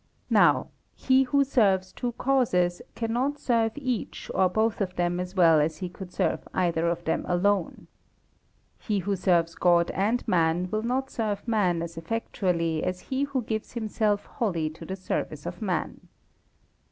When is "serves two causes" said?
1.43-2.81